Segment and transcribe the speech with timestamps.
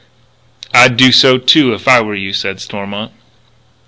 [0.73, 3.11] "I'd do so, too, if I were you," said Stormont.